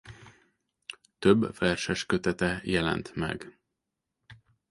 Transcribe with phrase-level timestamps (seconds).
[1.19, 3.59] Több verseskötete jelent meg.